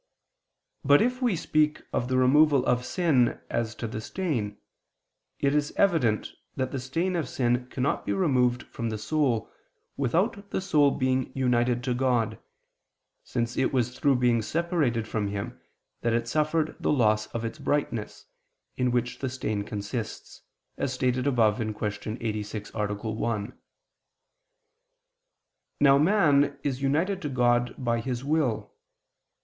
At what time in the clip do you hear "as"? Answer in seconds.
3.51-3.75, 20.79-20.91